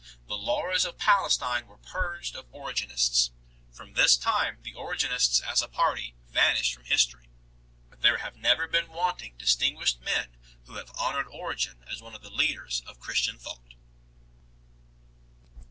The 0.27 0.33
Lauras 0.35 0.83
of 0.83 0.97
Palestine 0.97 1.67
were 1.67 1.77
purged 1.77 2.35
of 2.35 2.51
Origenists. 2.51 3.29
From 3.71 3.93
this 3.93 4.17
time 4.17 4.57
the 4.63 4.73
Origenists 4.73 5.41
as 5.41 5.61
a 5.61 5.67
party 5.67 6.15
vanish 6.27 6.73
from 6.73 6.85
history, 6.85 7.29
but 7.87 8.01
there 8.01 8.17
have 8.17 8.35
never 8.35 8.67
been 8.67 8.87
wanting 8.89 9.35
distinguished 9.37 10.01
men 10.01 10.37
who 10.65 10.77
have 10.77 10.89
honoured 10.99 11.27
Origen 11.27 11.83
as 11.87 12.01
one 12.01 12.15
of 12.15 12.23
the 12.23 12.31
leaders 12.31 12.81
of 12.87 12.99
Christian 12.99 13.37
thought. 13.37 13.75